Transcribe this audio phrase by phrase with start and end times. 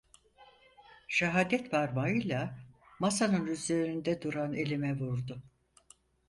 [1.07, 2.59] Şahadetparmağıyla,
[2.99, 5.43] masanın üzerinde duran elime vurdu: